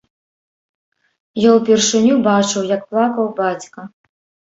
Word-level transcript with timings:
Я 1.47 1.51
ўпершыню 1.59 2.19
бачыў, 2.31 2.61
як 2.75 2.81
плакаў 2.91 3.33
бацька. 3.41 3.91